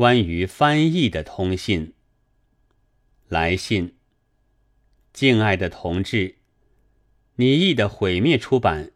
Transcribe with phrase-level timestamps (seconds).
[0.00, 1.92] 关于翻译的通信。
[3.28, 3.96] 来信，
[5.12, 6.36] 敬爱的同志，
[7.36, 8.92] 你译的《毁灭》出版，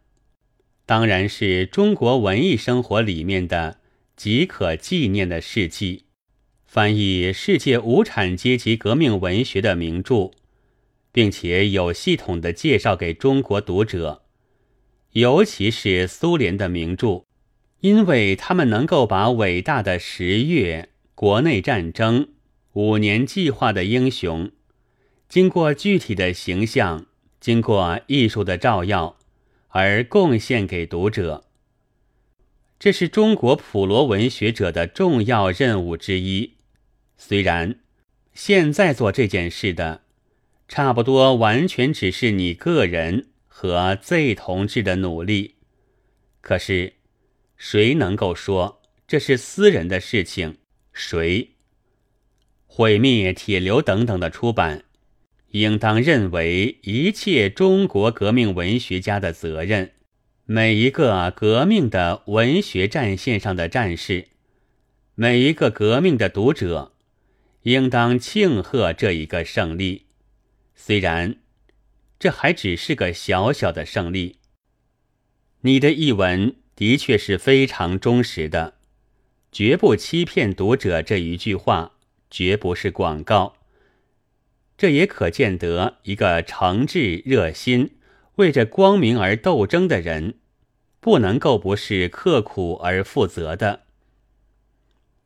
[0.87, 3.81] 当然是中国文艺生活里面的
[4.15, 6.05] 极可纪念的事迹。
[6.65, 10.31] 翻译世界无产阶级革命文学的名著，
[11.11, 14.23] 并且有系统的介绍给中国读者，
[15.11, 17.25] 尤其是苏联的名著。
[17.81, 22.27] 因为他们能够把伟大的十月国内战争
[22.73, 24.51] 五年计划的英雄，
[25.27, 27.05] 经过具体的形象，
[27.39, 29.17] 经过艺术的照耀，
[29.69, 31.45] 而贡献给读者。
[32.77, 36.55] 这是中国普罗文学者的重要任务之一。
[37.17, 37.79] 虽然
[38.33, 40.01] 现在做这件事的，
[40.67, 45.55] 差不多完全只是你个人和 Z 同志的努力，
[46.41, 46.93] 可是。
[47.57, 50.57] 谁能够说这是私人的事情？
[50.97, 51.49] 谁
[52.65, 54.85] 毁灭铁流等等的出版，
[55.51, 59.91] 应当认为一切中国革命文学家的责任。
[60.45, 64.29] 每一个革命的文学战线上的战士，
[65.15, 66.93] 每一个革命的读者，
[67.63, 70.05] 应当庆贺这一个胜利。
[70.75, 71.35] 虽然
[72.17, 74.37] 这还只是个小小的胜利。
[75.61, 76.55] 你的译文。
[76.77, 78.74] 的确是非常忠实的，
[79.55, 81.01] 绝不欺骗读者。
[81.01, 81.93] 这一句话
[82.29, 83.55] 绝不是广告。
[84.77, 87.91] 这也可见得一个诚挚热心、
[88.35, 90.33] 为着光明而斗争的人，
[90.99, 93.83] 不能够不是刻苦而负责的。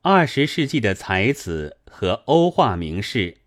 [0.03, 3.37] 二十世纪的才子和欧化名士，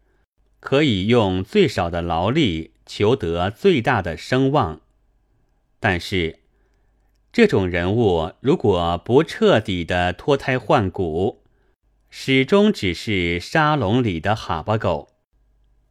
[0.59, 4.81] 可以用最少的劳力求得最大的声望，
[5.79, 6.42] 但是。
[7.33, 11.43] 这种人物如果不彻底的脱胎换骨，
[12.11, 15.15] 始终只是沙龙里的哈巴狗。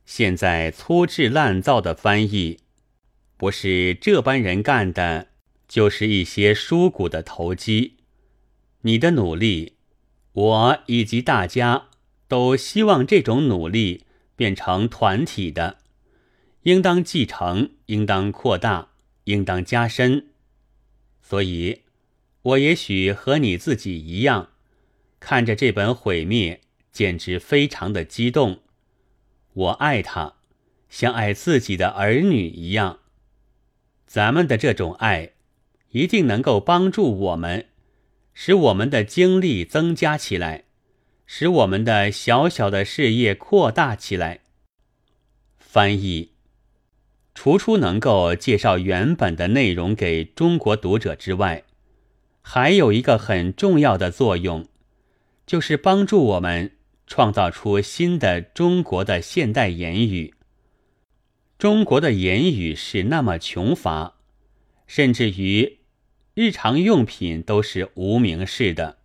[0.05, 2.59] 现在粗制滥造的翻译，
[3.37, 5.29] 不是这般人干的，
[5.67, 7.97] 就是一些书骨的投机。
[8.81, 9.77] 你的努力，
[10.33, 11.87] 我以及大家
[12.27, 14.05] 都希望这种努力
[14.35, 15.79] 变成团体的，
[16.63, 18.89] 应当继承，应当扩大，
[19.23, 20.27] 应当加深。
[21.31, 21.83] 所以，
[22.41, 24.49] 我也许和你自己一样，
[25.21, 26.59] 看着这本毁灭，
[26.91, 28.59] 简直非常的激动。
[29.53, 30.33] 我爱他，
[30.89, 32.99] 像爱自己的儿女一样。
[34.05, 35.31] 咱们的这种爱，
[35.91, 37.69] 一定能够帮助我们，
[38.33, 40.65] 使我们的精力增加起来，
[41.25, 44.41] 使我们的小小的事业扩大起来。
[45.57, 46.31] 翻译。
[47.43, 51.63] 除出能够介绍原本的内容给中国读者之外，
[52.43, 54.67] 还有一个很重要的作用，
[55.47, 56.73] 就是帮助我们
[57.07, 60.35] 创造出新的中国的现代言语。
[61.57, 64.17] 中国的言语是那么穷乏，
[64.85, 65.79] 甚至于
[66.35, 68.99] 日常用品都是无名氏的。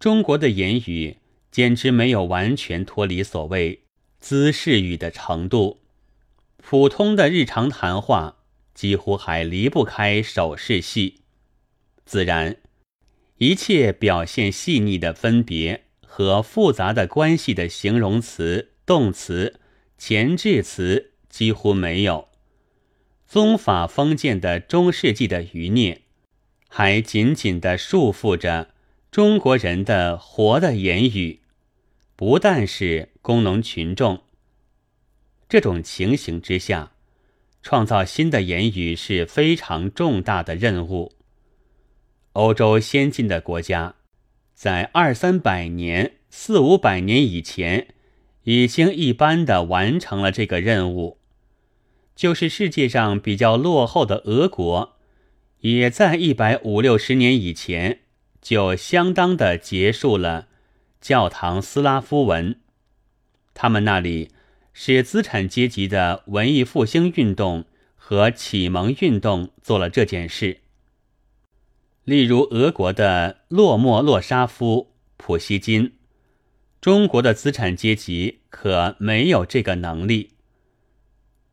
[0.00, 1.18] 中国的言语
[1.50, 3.82] 简直没有完全脱离所谓
[4.18, 5.82] 姿势语的程度。
[6.68, 8.38] 普通的日常谈话
[8.74, 11.20] 几乎还离不开手势戏，
[12.04, 12.56] 自然，
[13.36, 19.60] 一切表现细腻的分别和复杂的关系的形容词、动词、
[19.96, 22.26] 前置词几乎没有。
[23.28, 26.02] 宗法封建的中世纪的余孽，
[26.66, 28.74] 还紧紧地束缚着
[29.12, 31.42] 中国人的活的言语，
[32.16, 34.25] 不但是工农群众。
[35.48, 36.90] 这种情形之下，
[37.62, 41.12] 创造新的言语是非常重大的任务。
[42.32, 43.94] 欧洲先进的国家，
[44.54, 47.94] 在二三百年、四五百年以前，
[48.42, 51.18] 已经一般的完成了这个任务。
[52.16, 54.96] 就是世界上比较落后的俄国，
[55.60, 58.00] 也在一百五六十年以前，
[58.42, 60.48] 就相当的结束了
[61.00, 62.58] 教堂斯拉夫文。
[63.54, 64.30] 他们那里。
[64.78, 67.64] 使资产阶级的文艺复兴运动
[67.94, 70.60] 和启蒙运动做了这件事。
[72.04, 75.94] 例如，俄国的洛莫洛沙夫、普希金，
[76.78, 80.32] 中国的资产阶级可没有这个能力。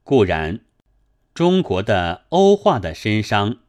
[0.04, 0.60] 固然，
[1.34, 3.60] 中国的欧化的绅商，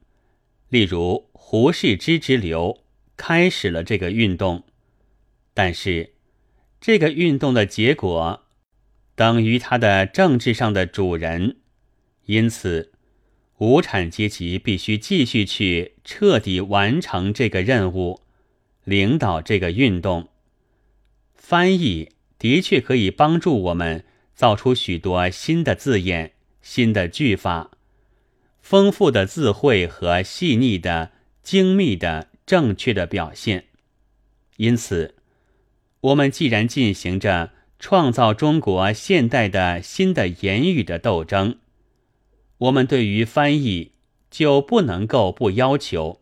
[0.69, 2.81] 例如胡适之之流，
[3.17, 4.65] 开始了这个运动，
[5.55, 6.15] 但是
[6.81, 8.41] 这个运动的结果。
[9.15, 11.57] 等于他的政治上的主人，
[12.27, 12.93] 因此，
[13.59, 18.21] 无产阶级必须继续去彻底完成这个任务，
[18.85, 20.29] 领导这个运动。
[21.35, 27.71] 翻译的确可以帮助我们造出许多新的字眼、新的句法、
[28.61, 31.13] 丰富的字汇和细腻的、
[31.43, 33.67] 精密的、正确的表现。
[34.57, 35.15] 因此，
[36.01, 41.59] 我们既然进行着创造中国现代的新的言语的斗争，
[42.59, 43.93] 我们对于翻译
[44.31, 46.21] 就不能够不要求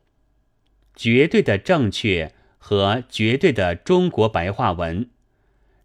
[0.95, 5.09] 绝对的正确和绝对的中国白话文。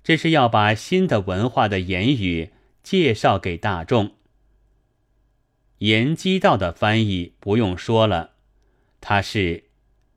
[0.03, 4.11] 这是要把新的文化的言语介绍给大众。
[5.79, 8.31] 严基道的翻译不用说了，
[8.99, 9.65] 他是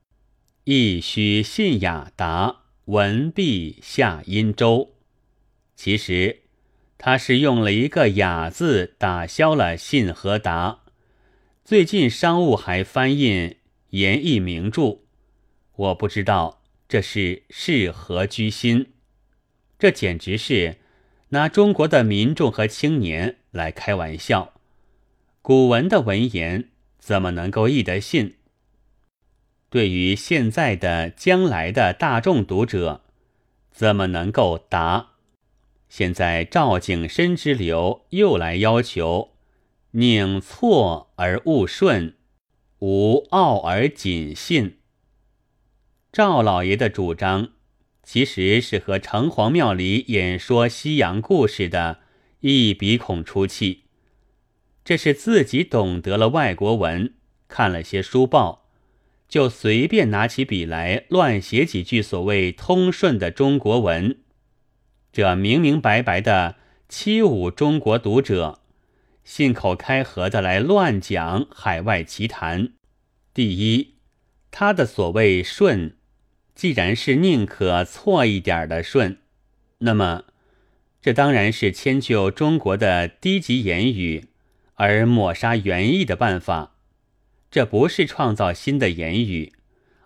[0.65, 4.95] “亦须信雅达，文必下殷周”。
[5.83, 6.43] 其实，
[6.99, 10.81] 他是用了一个“雅”字打消了“信”和“达”。
[11.65, 13.57] 最近商务还翻印
[13.89, 14.99] 严译名著，
[15.77, 18.93] 我不知道这是是何居心。
[19.79, 20.77] 这简直是
[21.31, 24.53] 拿中国的民众和青年来开玩笑。
[25.41, 26.69] 古文的文言
[26.99, 28.35] 怎么能够译得信？
[29.71, 33.01] 对于现在的、将来的大众读者，
[33.73, 35.10] 怎么能够答？
[35.91, 39.33] 现在赵景深之流又来要求：
[39.91, 42.15] 宁错而勿顺，
[42.79, 44.79] 无傲而谨信。
[46.11, 47.51] 赵老爷的主张。
[48.03, 52.01] 其实是和城隍庙里演说西洋故事的
[52.41, 53.85] 一鼻孔出气。
[54.85, 57.15] 这是自己懂得了外国文，
[57.47, 58.67] 看了些书报，
[59.29, 64.17] 就随便拿起笔来乱写几句所谓通顺的中国文。
[65.13, 66.57] 这明明白白的
[66.89, 68.61] 欺侮中国读者，
[69.25, 72.73] 信口开河的来乱讲海外奇谈。
[73.35, 73.95] 第一，
[74.51, 75.97] 他的所谓顺。
[76.55, 79.19] 既然是宁可错一点的顺，
[79.79, 80.25] 那么
[81.01, 84.27] 这当然是迁就中国的低级言语
[84.75, 86.75] 而抹杀原意的办法。
[87.51, 89.55] 这不是创造新的言语，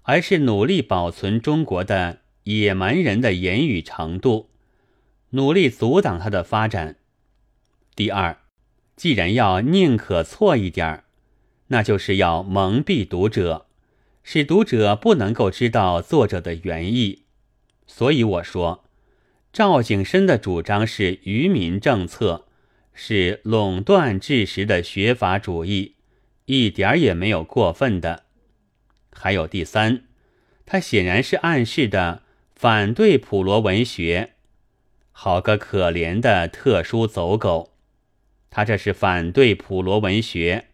[0.03, 4.51] 而是努力保存中国的野蛮人的言语程度，
[5.35, 6.97] 努力阻挡它的发展。
[7.97, 8.39] 第二，
[8.97, 11.05] 既然要宁可错一点
[11.69, 13.67] 那就是要蒙蔽读者。
[14.23, 17.25] 使读者不能够知道作者的原意，
[17.87, 18.85] 所以我说，
[19.53, 22.47] 赵景深的主张是愚民政策，
[22.95, 25.97] 是垄断治实的学法主义，
[26.47, 28.23] 一点儿也没有过分的。
[29.13, 30.05] 还有第三，
[30.65, 32.23] 他显然是暗示的
[32.55, 34.34] 反对普罗文学，
[35.17, 37.73] 好个可怜的特殊走狗，
[38.51, 40.67] 他这是反对普罗文学，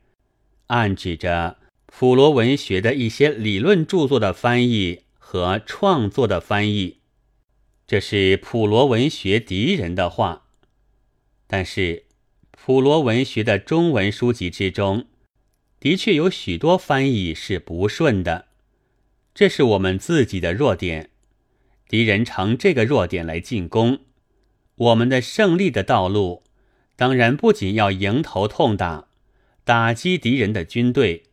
[0.69, 1.59] 暗指着。
[1.87, 6.99] 普罗文学的一些理论著作的翻译和创作的翻译，
[7.87, 10.47] 这是普罗文学敌人的话。
[11.47, 12.05] 但是，
[12.53, 15.07] 普罗文学的中文书籍之中，
[15.79, 18.47] 的确有许多翻译是不顺的，
[19.35, 21.11] 这是我们自己的弱点。
[21.89, 23.99] 敌人乘这个弱点来进攻
[24.81, 26.43] 我们的胜利的道路，
[26.97, 29.09] 当然不仅要迎头痛打，
[29.63, 31.25] 打击敌人的军队。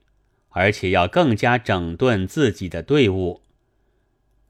[0.50, 3.42] 而且要更加整顿自己的队伍。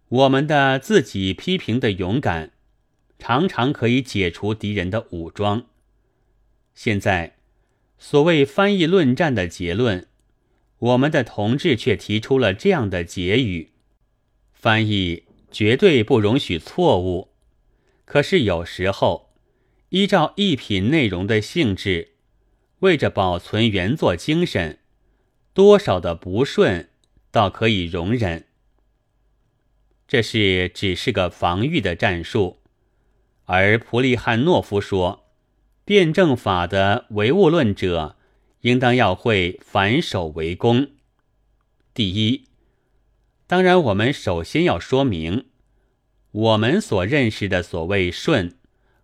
[0.07, 2.51] 我们的自己批评的勇敢，
[3.19, 5.65] 常常可以解除敌人的武装。
[6.73, 7.35] 现在，
[7.99, 10.07] 所谓翻译论战的结论，
[10.79, 13.71] 我们的同志却提出了这样的结语：
[14.53, 17.27] 翻译绝对不容许错误。
[18.07, 19.33] 可是有时候，
[19.89, 22.13] 依照一品内容的性质，
[22.79, 24.79] 为着保存原作精神。
[25.53, 26.89] 多少的不顺，
[27.31, 28.45] 倒可以容忍。
[30.07, 32.61] 这是只是个防御的战术，
[33.43, 35.25] 而普利汉诺夫说，
[35.83, 38.15] 辩证法的唯物论者
[38.61, 40.91] 应当要会反守为攻。
[41.93, 42.45] 第一，
[43.47, 45.47] 当然我们首先要说明，
[46.37, 48.55] 我们所认识的所谓顺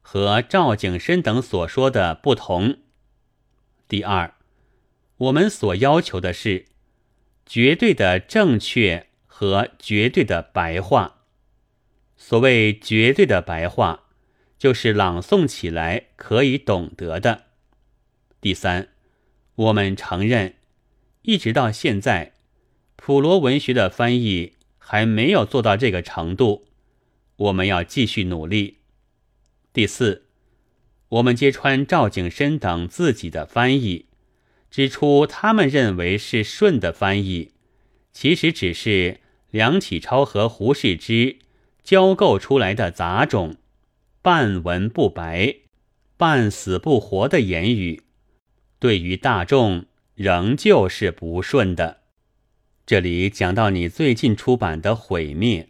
[0.03, 2.77] 和赵景深等所说的不同。
[3.87, 4.35] 第二。
[5.17, 6.65] 我们所要求的是
[7.45, 11.21] 绝对的正确和绝对的白话。
[12.17, 14.03] 所谓绝对的白话，
[14.59, 17.45] 就是朗诵起来可以懂得的。
[18.41, 18.89] 第三，
[19.55, 20.55] 我们承认，
[21.21, 22.33] 一直到现在，
[22.95, 26.65] 普罗文学的翻译还没有做到这个程度，
[27.35, 28.77] 我们要继续努力。
[29.71, 30.25] 第四，
[31.09, 34.07] 我们揭穿赵景深等自己的翻译。
[34.69, 37.51] 指出他们认为是顺的翻译，
[38.11, 39.19] 其实只是
[39.51, 41.37] 梁启超和胡适之
[41.83, 43.57] 交构出来的杂种，
[44.23, 45.57] 半文不白、
[46.17, 48.01] 半死不活的言语，
[48.79, 49.85] 对于大众
[50.15, 52.01] 仍旧是不顺的。
[52.87, 55.63] 这里讲到你最近出版的《毁灭》，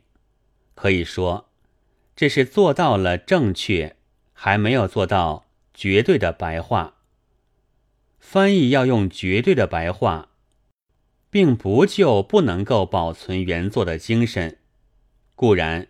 [0.76, 1.50] 可以说
[2.16, 3.96] 这是做到了正确，
[4.34, 6.96] 还没有做到绝对的白话。
[8.20, 10.30] 翻译要用绝对的白话，
[11.30, 14.60] 并不就不能够保存原作的精神。
[15.36, 15.88] 固然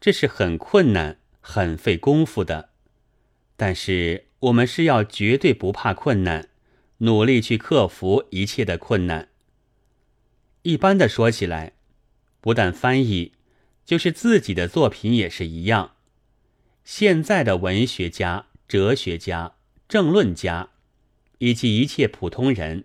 [0.00, 2.70] 这是很困难、很费功夫的，
[3.56, 6.48] 但是我们是要绝对不怕困难，
[6.98, 9.28] 努力去克服一切的困难。
[10.62, 11.72] 一般的说起来，
[12.40, 13.32] 不但翻译，
[13.86, 15.92] 就是自己的作品也是一样。
[16.84, 19.54] 现在的文学家、哲学家、
[19.88, 20.68] 政论家，
[21.38, 22.84] 以及一切普通人，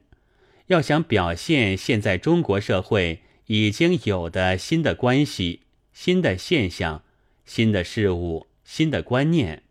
[0.68, 7.04] 要想表现现在中国社会已经有的新的关系、新的现象、
[7.44, 9.64] 新的事物、新的观念，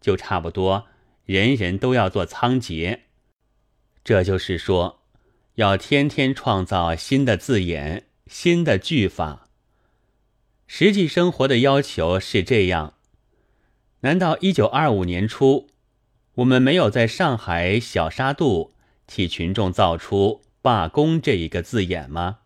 [0.00, 0.86] 就差不多
[1.24, 3.00] 人人都要做仓颉。
[4.04, 4.98] 这就是说。
[5.56, 9.49] 要天天创造新的字眼、新的句法。
[10.72, 12.94] 实际生活的要求是这样：
[14.02, 15.66] 难道一九二五年初，
[16.34, 18.72] 我们没有在上海小沙渡
[19.04, 22.38] 替群众造出“罢工”这一个字眼吗？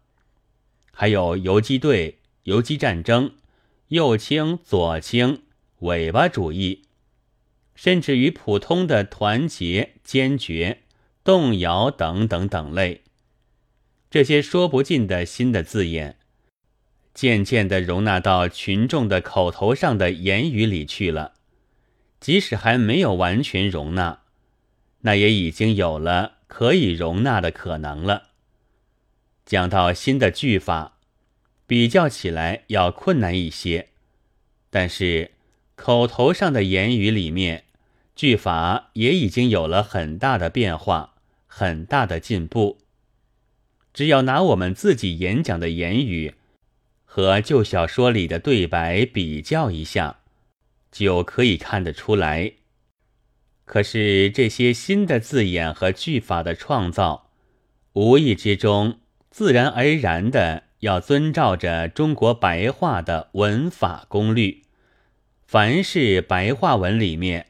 [0.90, 3.34] 还有游击队、游击战争、
[3.88, 5.42] 右倾、左倾、
[5.80, 6.86] 尾巴主义，
[7.74, 10.80] 甚至于普通的团结、坚决、
[11.22, 13.02] 动摇等等等类。
[14.10, 16.16] 这些说不尽的新的字眼，
[17.14, 21.32] 渐渐地容纳到群众的口头上的言语里去了。
[22.20, 24.20] 即使还没有完全容纳，
[25.02, 28.30] 那也已经有了可以容纳的可能了。
[29.44, 30.98] 讲到新的句法，
[31.66, 33.90] 比较起来要困难一些，
[34.70, 35.32] 但是
[35.76, 37.64] 口头上的言语里面，
[38.16, 41.14] 句法也已经有了很大的变化，
[41.46, 42.78] 很大的进步。
[43.92, 46.34] 只要拿我们自己演讲的言语
[47.14, 50.18] 和旧小说里的对白比较一下，
[50.90, 52.54] 就可以看得出来。
[53.64, 57.30] 可是这些新的字眼和句法的创造，
[57.92, 58.98] 无意之中
[59.30, 64.64] 自然而然的要遵照着中国白话的文法功律。
[65.46, 67.46] 凡是白话文里面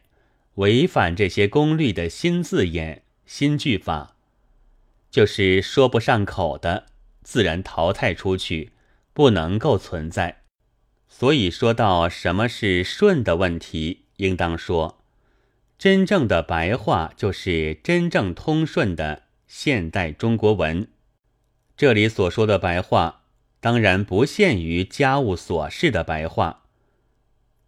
[0.56, 4.14] 违反这些功律的新字眼、新句法。
[5.10, 6.84] 就是说不上口的，
[7.22, 8.72] 自然淘汰出去，
[9.14, 10.42] 不能够存在。
[11.08, 14.98] 所以说到什么是顺的问题，应当说，
[15.78, 20.88] 真正的白话就是真正通顺的现代中国文。
[21.76, 23.22] 这里所说的白话，
[23.60, 26.64] 当然不限于家务琐事的白话，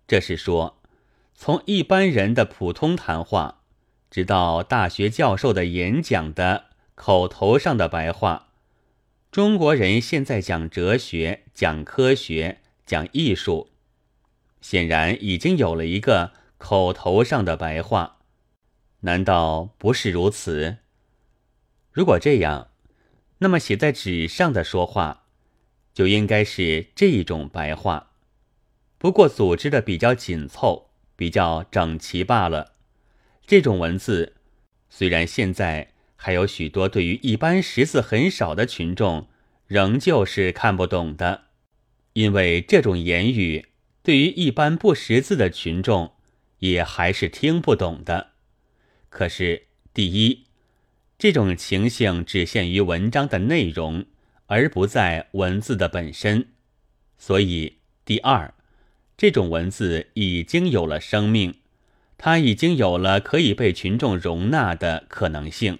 [0.06, 0.82] 这是说，
[1.34, 3.62] 从一般人的普通谈话，
[4.10, 6.66] 直到大学教授的演讲的。
[6.96, 8.48] 口头上的白话，
[9.36, 13.68] 中国人现在讲哲学、讲科学、讲艺术，
[14.62, 18.20] 显然已经有了一个口头上的白话，
[19.00, 20.78] 难道不是如此？
[21.92, 22.68] 如果这样，
[23.40, 25.26] 那么写在纸上的说话，
[25.92, 28.12] 就应该是这种白话，
[28.96, 32.72] 不过组织的比较紧凑、比较整齐罢了。
[33.46, 34.36] 这种文字，
[34.88, 35.92] 虽然现在。
[36.16, 39.28] 还有许多对于一般识字很少的群众，
[39.66, 41.44] 仍旧是看不懂的，
[42.14, 43.66] 因为这种言语
[44.02, 46.12] 对于一般不识字的群众
[46.58, 48.32] 也还是听不懂的。
[49.08, 50.44] 可是，第一，
[51.18, 54.06] 这种情形只限于文章的内容，
[54.46, 56.48] 而不在文字的本身，
[57.18, 58.54] 所以，第二，
[59.16, 61.54] 这种文字已经有了生命，
[62.18, 65.78] 它已经有了可以被群众容纳的可能性。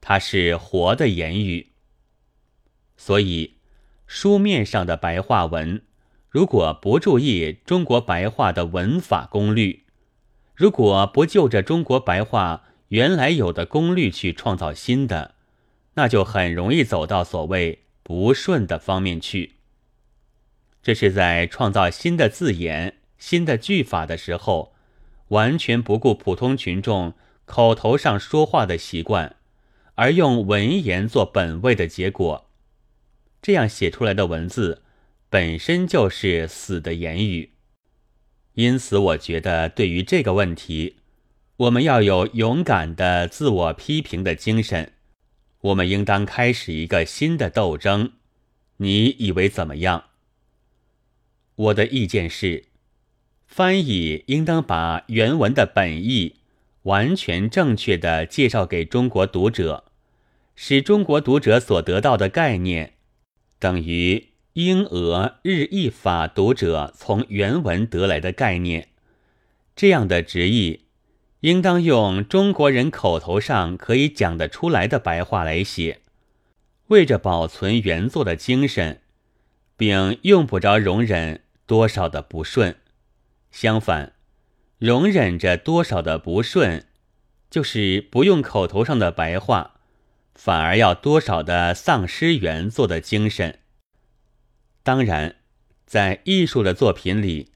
[0.00, 1.72] 它是活的言语，
[2.96, 3.58] 所以
[4.06, 5.82] 书面上的白话文，
[6.28, 9.84] 如果不注意中国白话的文法功律，
[10.54, 15.34] 如果不就着中国白话原来有的功律去创造新的，
[15.94, 19.56] 那就很容易走到所谓不顺的方面去。
[20.82, 24.72] 这是在创造新的字眼、新的句法的时候，
[25.28, 27.12] 完全不顾普通群众
[27.44, 29.36] 口头上说话的习惯。
[30.00, 32.48] 而用文言做本位的结果，
[33.42, 34.82] 这样写出来的文字
[35.28, 37.50] 本身就是死的言语。
[38.54, 40.96] 因此，我觉得对于这个问题，
[41.58, 44.94] 我们要有勇敢的自我批评的精神。
[45.60, 48.12] 我们应当开始一个新的斗争。
[48.78, 50.04] 你以为怎么样？
[51.56, 52.64] 我的意见是，
[53.46, 56.36] 翻译应当把原文的本意
[56.84, 59.84] 完全正确的介绍给中国读者，
[60.62, 62.92] 使中国读者所得到的概念
[63.58, 68.88] 等于英俄日意法读者从原文得来的概念。
[69.74, 70.84] 这样的直译，
[71.40, 76.02] 应当用中国人口头上可以讲得出来的白话来写，
[76.88, 79.00] 为着保存原作的精神，
[79.78, 82.76] 并用不着容忍多少的不顺。
[83.50, 84.12] 相反，
[84.78, 86.84] 容忍着多少的不顺，
[87.48, 89.79] 就是不用口头上的白话，
[90.34, 93.60] 反而要多少的丧失原作的精神。
[94.82, 95.36] 当然，
[95.86, 97.52] 在艺术的作品里。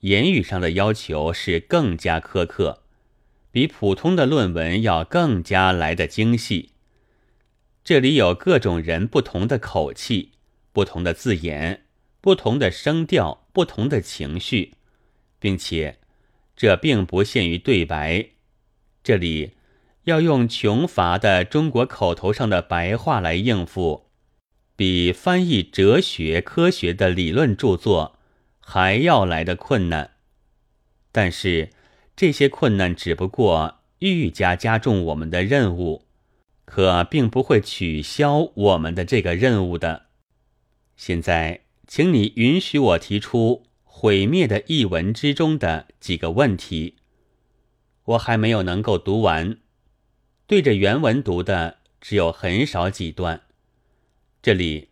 [0.00, 2.84] 言语上的要求是更加苛刻，
[3.50, 6.70] 比普通的论文要更加来的精细。
[7.84, 10.32] 这里有各种人不同的口气、
[10.72, 11.84] 不同的字眼、
[12.22, 14.72] 不同的声调、不同的情绪，
[15.38, 15.98] 并且
[16.56, 18.30] 这并不限于对白。
[19.02, 19.52] 这里
[20.10, 24.10] 要用穷乏的中国口头上的白话来应付，
[24.74, 28.16] 比翻译哲学、科学的理论著作。
[28.72, 30.10] 还要来的困难，
[31.10, 31.70] 但是
[32.14, 36.04] 这些困难只不过愈加加重我们的任务，
[36.64, 40.06] 可并不会取消我们的这个任务的。
[40.96, 46.94] 现在，请你允许我提出毁灭的译文之中的几个问题。
[48.04, 49.56] 我还没有能够读完，
[50.50, 53.42] 对着原文读的只有很少几段，
[54.42, 54.88] 这里。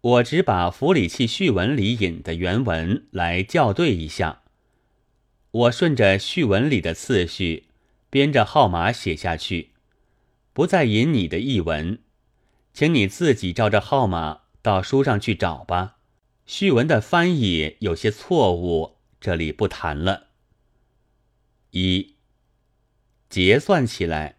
[0.00, 4.44] 我只把弗里契序文里引的原文来校对一下。
[5.50, 7.66] 我顺着序文里的次序
[8.08, 9.72] 编着号码写下去，
[10.54, 11.98] 不再引你的译文，
[12.72, 15.98] 请你自己照着号码到书上去找吧。
[16.46, 20.28] 序文的翻译有些错误，这里不谈了。
[21.72, 22.14] 一
[23.28, 24.38] 结算起来，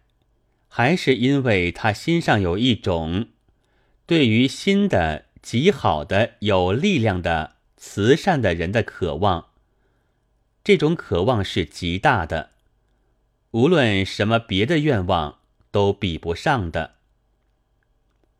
[0.76, 3.28] 还是因为他心上有一种
[4.04, 5.24] 对于新的。
[5.40, 9.50] 极好的、有力量的、慈善的人的渴望，
[10.64, 12.50] 这种渴望是极大的，
[13.52, 15.38] 无论什么别的愿望
[15.70, 16.96] 都比不上的。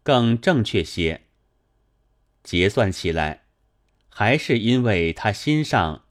[0.03, 1.22] 更正确些，
[2.42, 3.44] 结算起来，
[4.09, 6.03] 还是因为他心上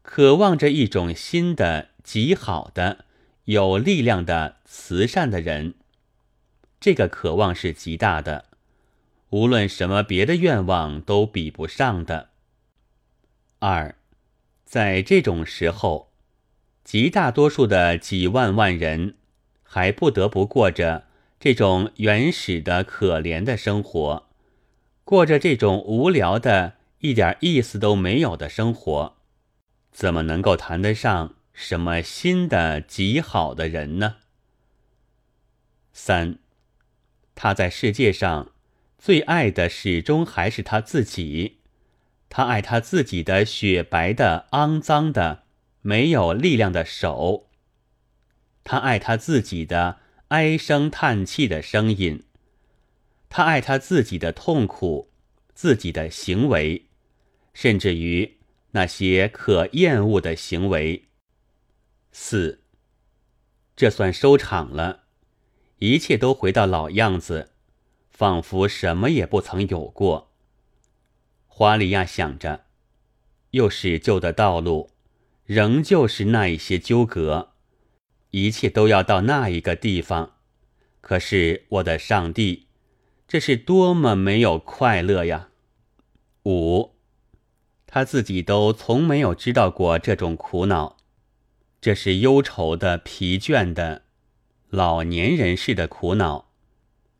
[0.00, 3.04] 渴望着一种新的、极好的、
[3.48, 5.72] 有力量的、慈善的人，
[6.78, 8.44] 这个渴望是极大的。
[9.30, 12.28] 无论什么别的愿望都比不上的。
[13.58, 13.94] 二，
[14.66, 16.10] 在这种时候，
[16.84, 19.14] 极大多数的几万万人
[19.62, 21.06] 还不得不过着
[21.40, 24.28] 这种原始的可怜的生活，
[25.04, 29.16] 过着这种无聊的一点意思都没有的生活，
[29.90, 34.18] 怎么能够谈得上什么新的极好的人呢？
[35.92, 36.38] 三，
[37.34, 38.52] 他在世界上。
[38.96, 41.58] 最爱的始终还是他自己，
[42.28, 45.42] 他爱他自己的雪白的、肮脏的、
[45.82, 47.48] 没有力量的手，
[48.62, 52.22] 他爱他自己的唉声叹气的声音，
[53.28, 55.10] 他爱他自己的痛苦、
[55.54, 56.86] 自己的行为，
[57.52, 58.36] 甚至于
[58.70, 61.07] 那些可厌恶的行为。
[62.12, 62.62] 四，
[63.76, 65.04] 这算收场了，
[65.78, 67.52] 一切都回到老样子。
[68.10, 70.32] 仿佛什么也不曾有过。
[71.46, 72.64] 华里亚想着，
[73.52, 74.90] 又是旧的道路，
[75.44, 77.52] 仍旧是那一些纠葛，
[78.32, 80.34] 一切都要到那一个地方。
[81.00, 82.66] 可是我的上帝，
[83.28, 85.50] 这是多么没有快乐呀！
[86.44, 86.96] 五，
[87.86, 90.97] 他自己都从没有知道过这种苦恼，
[91.80, 94.02] 这是忧愁的、疲倦的、
[94.68, 96.50] 老年人似的苦恼。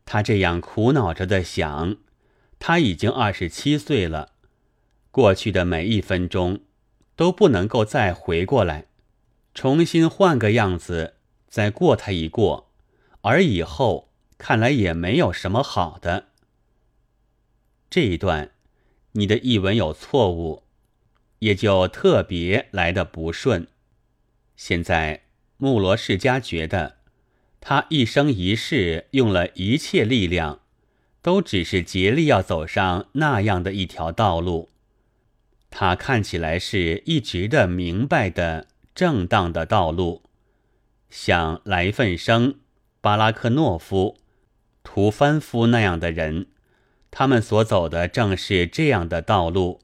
[0.05, 1.97] 他这样苦恼着的想，
[2.59, 4.33] 他已经二十七岁了，
[5.11, 6.61] 过去的每一分钟
[7.15, 8.87] 都不能够再回过来，
[9.53, 11.15] 重新换个样子
[11.47, 12.71] 再过他一过，
[13.21, 16.29] 而以后看来也没有什么好的。
[17.89, 18.51] 这一段，
[19.13, 20.63] 你的译文有错误，
[21.39, 23.67] 也就特别来的不顺。
[24.61, 25.21] 现在
[25.55, 26.97] 穆罗世家觉得。
[27.61, 30.59] 他一生一世用了一切力量，
[31.21, 34.69] 都只是竭力要走上那样的一条道路。
[35.69, 40.23] 他看起来是一直的明白的正当的道路，
[41.09, 42.55] 像莱奋生、
[42.99, 44.17] 巴拉克诺夫、
[44.83, 46.47] 图帆夫那样的人，
[47.09, 49.79] 他们所走的正是这样的道路。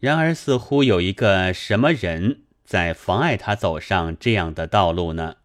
[0.00, 5.36] 然而似乎有一个什么人在妨碍他走上这样的道路呢？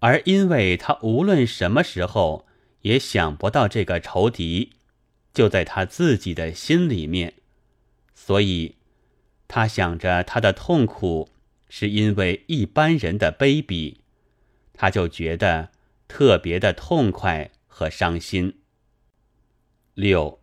[0.00, 2.48] 而因为他无论什么时候
[2.80, 4.72] 也想不到这个仇敌
[5.32, 7.34] 就在他自己的心里面，
[8.12, 8.74] 所以
[9.46, 11.30] 他想着他的痛苦
[11.68, 13.98] 是因为一般人的卑鄙，
[14.72, 15.70] 他就觉得
[16.08, 18.58] 特别的痛快和伤心。
[19.94, 20.40] 六，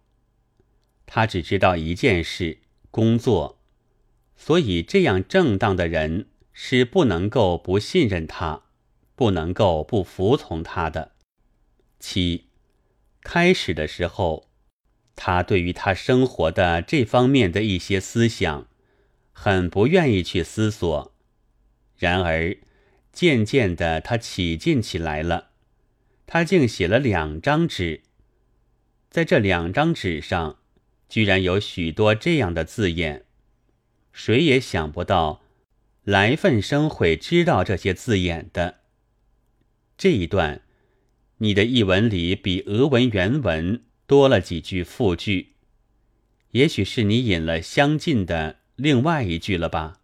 [1.06, 2.60] 他只知道一件事：
[2.90, 3.61] 工作，
[4.44, 8.64] 所以这样正当的人是不能够不信任他。
[9.14, 11.12] 不能够不服从他的。
[12.00, 12.48] 七，
[13.22, 14.50] 开始的时候，
[15.16, 18.68] 他对于他生活的这方面的一些思想，
[19.32, 21.14] 很不愿意去思索。
[22.00, 22.58] 然而，
[23.14, 25.50] 渐渐的，他起劲起来了。
[26.26, 28.02] 他竟写了两张纸，
[29.12, 30.58] 在这两张纸上，
[31.08, 33.26] 居然有许多这样的字眼。
[34.12, 35.42] 谁也想不到，
[36.04, 38.80] 来份生会知道这些字眼的。
[39.98, 40.62] 这一段，
[41.38, 45.54] 你的译文里比俄文原文多了几句复句，
[46.52, 50.02] 也许是你引了相近的另外一句了吧，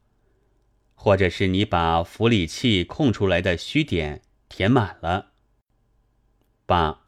[0.94, 5.32] 或者是你把符里器空出来的虚点填满了。
[6.66, 7.06] 八，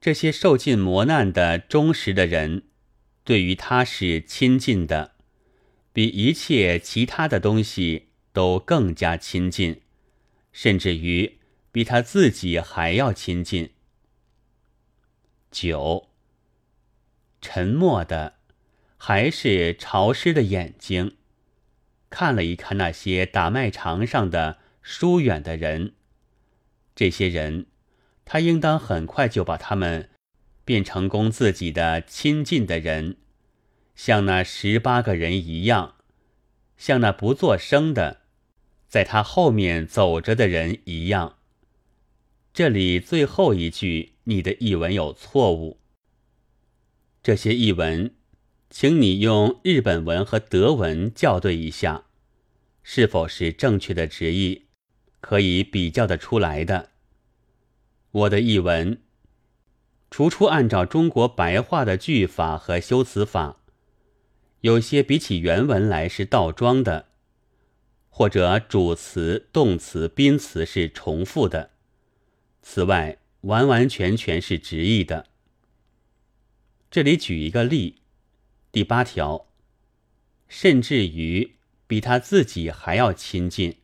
[0.00, 2.64] 这些受尽磨难的忠实的人，
[3.22, 5.13] 对于他是亲近的，
[5.94, 9.80] 比一切其他的东西都更加亲近，
[10.52, 11.38] 甚至于。
[11.74, 13.70] 比他自己还要亲近。
[15.50, 16.08] 九。
[17.40, 18.34] 沉默的，
[18.96, 21.16] 还是潮湿的眼睛，
[22.10, 25.94] 看了一看那些打麦场上的疏远的人。
[26.94, 27.66] 这些人，
[28.24, 30.10] 他应当很快就把他们
[30.64, 33.16] 变成供自己的亲近的人，
[33.94, 35.94] 像那十八个人一样，
[36.76, 38.22] 像那不作声的，
[38.88, 41.38] 在他后面走着的人一样。
[42.52, 45.80] 这里最后一句，你的译文有错误。
[47.22, 48.14] 这些译文，
[48.70, 52.04] 请你用日本文和德文校对一下，
[52.82, 54.66] 是否是正确的直译，
[55.20, 56.90] 可以比较的出来的。
[58.10, 59.00] 我的译文，
[60.10, 63.62] 除出按照中国白话的句法和修辞法，
[64.64, 67.08] 有些比起原文来是倒装的，
[68.08, 71.72] 或者主词、动词、宾词是重复的。
[72.62, 75.26] 此外，完完全全是直译的。
[76.90, 78.00] 这里举一个例，
[78.72, 79.48] 第八条，
[80.48, 83.76] 甚至于比他自己还要亲近。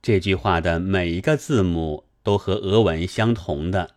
[0.00, 3.96] 这句话的每一个字母都和俄文相同的，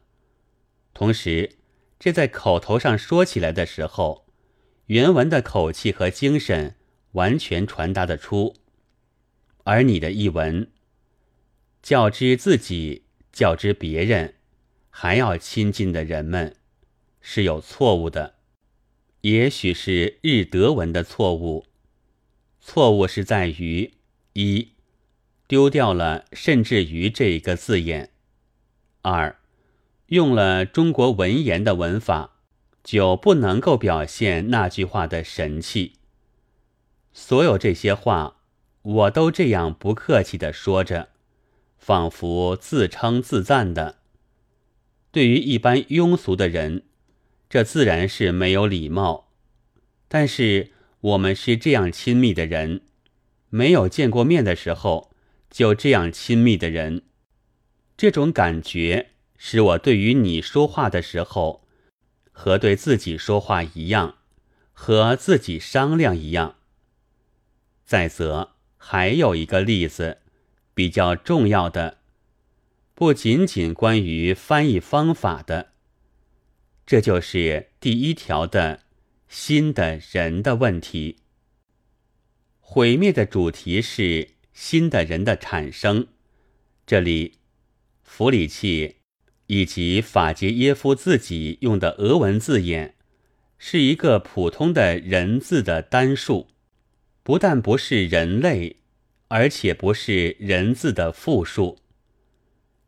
[0.96, 1.58] 同时，
[2.00, 4.23] 这在口头上说起来的时候，
[4.88, 6.76] 原文的口气和精神
[7.14, 8.56] 完全传达得出，
[9.64, 10.70] 而你的译文
[11.82, 13.04] 较之自己。
[13.34, 14.36] 较之别人
[14.92, 16.56] 还要亲近的人们
[17.20, 18.36] 是有错误的，
[19.22, 21.66] 也许是日德文的错误。
[22.62, 23.96] 错误是在于
[24.34, 24.74] 一
[25.48, 28.10] 丢掉了甚至于这一个字眼；
[29.02, 29.36] 二
[30.06, 32.33] 用了中国文言的文法，
[32.84, 35.94] 就不能够表现那句话的神气。
[37.14, 38.38] 所有这些话，
[38.82, 41.10] 我都这样不客气的说着。
[41.78, 43.98] 仿佛自称自赞的，
[45.12, 46.84] 对于一般庸俗的人，
[47.50, 49.28] 这自然是没有礼貌。
[50.08, 52.84] 但是我们是这样亲密的人，
[53.50, 55.12] 没有见过面的时候
[55.50, 57.02] 就这样亲密的人，
[57.98, 61.63] 这种感觉使我对于你说话的时候，
[62.34, 64.18] 和对自己说话一样，
[64.74, 66.58] 和自己商量一样。
[67.86, 70.18] 再则还有一个例子。
[70.76, 72.00] 比较重要的，
[72.96, 75.74] 不仅仅关于翻译方法的，
[76.84, 78.80] 这就是第一条的
[79.28, 81.20] 新的人的问题。
[82.60, 86.08] 毁灭的主题是新的人的产生。
[86.88, 87.38] 这里，
[88.02, 88.96] 弗里契
[89.48, 92.96] 以及法杰耶夫自己用的俄文字眼，
[93.58, 96.48] 是一个普通的人字的单数，
[97.24, 98.78] 不但不是人类。
[99.30, 101.80] 而且不是人字的复数，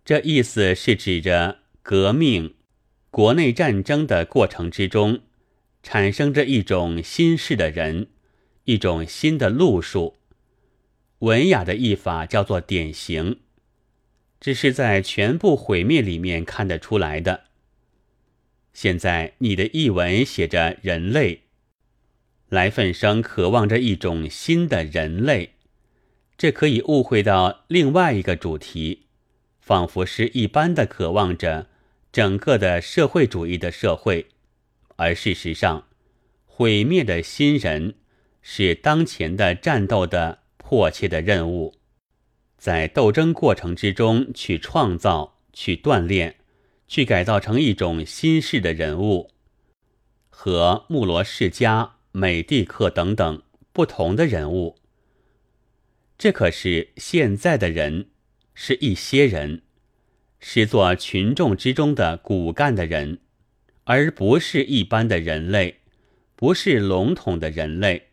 [0.03, 2.53] 这意思是指着革命、
[3.09, 5.21] 国内战争的过程之中，
[5.81, 8.09] 产生着一种新式的人，
[8.65, 10.17] 一种新的路数。
[11.19, 13.39] 文雅的译法叫做典型，
[14.39, 17.45] 只是在全部毁灭里面看得出来的。
[18.73, 21.43] 现在你的译文写着人类，
[22.49, 25.53] 来愤生渴望着一种新的人类，
[26.37, 29.05] 这可以误会到另外一个主题，
[29.61, 31.67] 仿佛是一般的渴望着
[32.11, 34.27] 整个的社会主义的社会，
[34.97, 35.87] 而事实上，
[36.45, 37.95] 毁灭的新人
[38.41, 41.75] 是当前的战斗的迫切的任务，
[42.57, 46.35] 在斗争过程之中去创造、去锻炼、
[46.87, 49.31] 去改造成一种新式的人物，
[50.29, 51.93] 和穆罗世家。
[52.17, 54.77] 美蒂克等等不同的人物，
[56.17, 58.07] 这可是现在的人，
[58.53, 59.63] 是一些人，
[60.39, 63.19] 是做群众之中的骨干的人，
[63.83, 65.81] 而不是一般的人类，
[66.37, 68.07] 不是笼统的人类，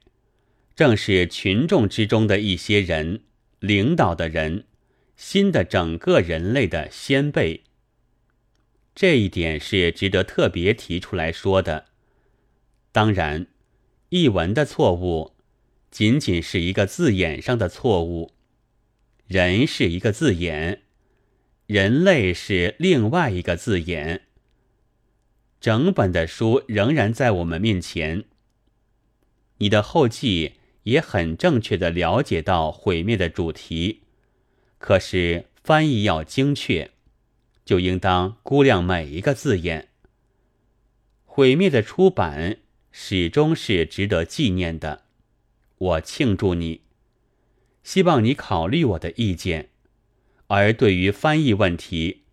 [0.74, 3.20] 正是群众之中的一些人，
[3.62, 4.64] 领导的人，
[5.16, 7.62] 新的整个人类的先辈。
[8.92, 11.86] 这一点是值得特别提出来说的，
[12.90, 13.46] 当然。
[14.08, 15.32] 译文的错误，
[15.90, 18.32] 仅仅是一个字眼上的错误。
[19.26, 20.82] 人是一个字眼，
[21.66, 24.22] 人类是另外一个字眼。
[25.60, 28.24] 整本的书仍然在我们面前。
[29.58, 34.02] 你的后记也很正确的了解到毁灭的主题，
[34.78, 36.90] 可是翻译要精确，
[37.64, 39.88] 就应当估量每一个字眼。
[41.24, 42.58] 毁灭的出版。
[42.94, 45.04] 始终是值得纪念的，
[45.78, 46.82] 我庆祝你，
[47.82, 49.70] 希望你考虑我的意见。
[50.48, 52.24] 而对于翻译问题，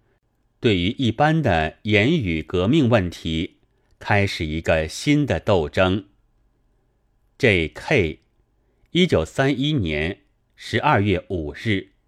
[0.60, 3.60] 对于一般的言语革命问题，
[4.00, 6.08] 开始一个新的斗争。
[7.38, 8.20] J.K.
[8.92, 10.22] 一九三一年
[10.56, 11.99] 十二月五日。